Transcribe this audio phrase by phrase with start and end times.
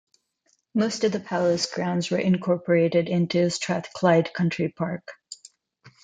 [0.73, 5.07] Most of the palace grounds were incorporated into Strathclyde Country Park.